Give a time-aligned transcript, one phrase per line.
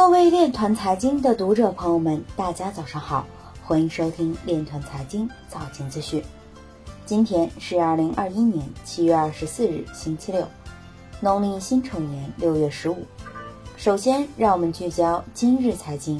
[0.00, 3.26] 各位链团财经的读者朋友们，大家早上好，
[3.62, 6.24] 欢迎收听链团财经早间资讯。
[7.04, 10.48] 今天是二零二一年七月二十四日，星期六，
[11.20, 12.96] 农历辛丑年六月十五。
[13.76, 16.18] 首先，让我们聚焦今日财经。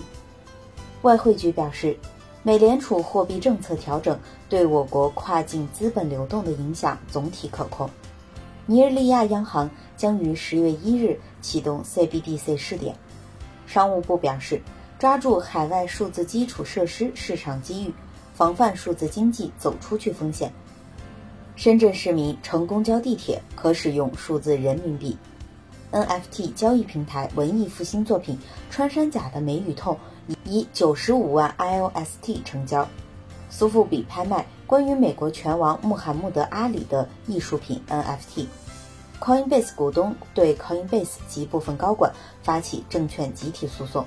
[1.01, 1.97] 外汇局表示，
[2.43, 4.17] 美联储货币政策调整
[4.47, 7.89] 对我国跨境资本流动的影响总体可控。
[8.67, 12.95] 尼日利亚央行将于十月一日启动 CBDC 试点。
[13.71, 14.61] 商务部表示，
[14.98, 17.95] 抓住海外数字基础设施市场机遇，
[18.34, 20.52] 防范数字经济走出去风险。
[21.55, 25.16] 深圳市民乘公交、地铁可使用数字人民币。
[25.93, 28.37] NFT 交易平台文艺复兴作品
[28.73, 29.96] 《穿山甲的梅雨痛》
[30.45, 32.88] 以九十五万 IOST 成交。
[33.51, 38.46] 苏富比拍卖关于美国拳王穆罕默德·阿里的艺术品 NFT。
[39.20, 42.10] Coinbase 股东对 Coinbase 及部分高管
[42.42, 44.06] 发起证券集体诉讼。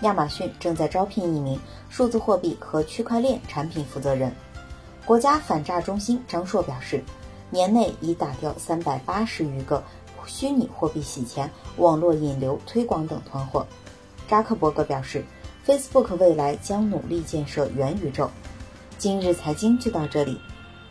[0.00, 4.34] 亚马逊正在招聘一名数字货币和区块链产品负责人。
[5.04, 7.02] 国家反诈中心张硕表示，
[7.48, 9.82] 年内已打掉三百八十余个
[10.26, 13.64] 虚拟货币洗钱、网络引流推广等团伙。
[14.28, 15.24] 扎克伯格表示
[15.64, 18.28] ，Facebook 未来将努力建设元宇宙。
[18.98, 20.40] 今日财经就到这里，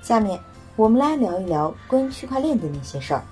[0.02, 0.40] 下面
[0.76, 3.24] 我们来聊一聊关于区块链的那些事儿。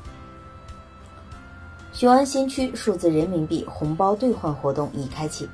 [1.98, 5.50] 雄安新区数字人民币红包兑换活动已开启。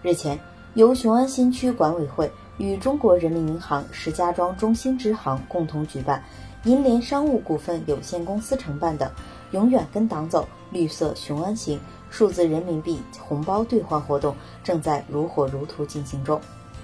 [0.00, 0.40] 日前，
[0.72, 6.24] 由雄安新区管委会与中国人民银行、石家庄中心支行共同举办，
[6.64, 9.12] 银联商务股份有限公司承办的
[9.52, 14.34] “永远跟党走，绿色雄安行”数字人民币红包兑换活动
[14.64, 16.40] 正在如火如荼进行中。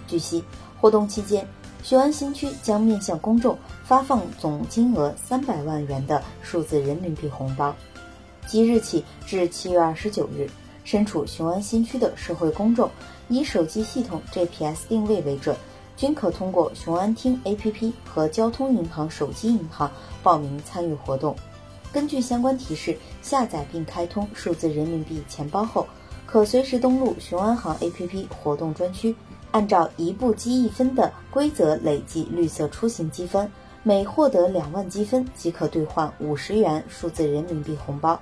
[0.06, 0.45] 据悉，
[0.78, 1.48] 活动期间，
[1.83, 7.75] 雄安新区将面向公众发放总金额三百万元的数字人民币红包。
[8.48, 10.48] 即日起至七月二十九日，
[10.82, 12.91] 身处雄安新区的社会公众，
[13.28, 15.54] 以手机系统 GPS 定位为准，
[15.98, 19.92] 均可通过雄安厅 APP 和交通银行手机银行
[20.22, 21.37] 报名参与活动。
[21.92, 25.87] 根据相关提示，下载并开通数字人民币钱包后，
[26.25, 29.14] 可随时登录雄安行 APP 活动专区，
[29.50, 33.50] 按照一步积一分的规则累计绿色出行积分，
[33.82, 38.19] 每获得两万积分即可兑换五十元数字人民币红包。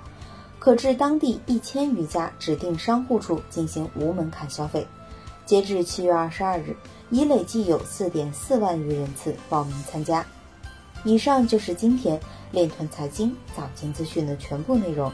[0.67, 4.85] 可至当地一千余家指定商户处进行无门槛消费。
[5.45, 6.75] 截至七月二十二日，
[7.09, 10.25] 已累计有四点四万余人次报名参加。
[11.05, 12.19] 以上就是今天
[12.51, 15.09] 链团财经早间资讯的全部内容，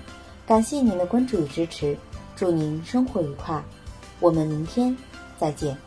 [0.47, 1.96] 感谢您的关注与支持，
[2.35, 3.64] 祝您生活愉快，
[4.20, 4.97] 我们明天
[5.38, 5.78] 再见。